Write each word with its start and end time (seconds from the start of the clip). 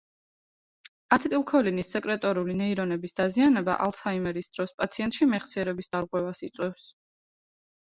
აცეტილქოლინის 1.17 1.91
სეკრეტორული 1.95 2.55
ნეირონების 2.63 3.13
დაზიანება, 3.21 3.77
ალცჰაიმერის 3.87 4.51
დროს, 4.57 4.75
პაციენტში 4.81 5.31
მეხსიერების 5.37 5.95
დარღვევას 5.95 6.45
იწვევს. 6.51 6.91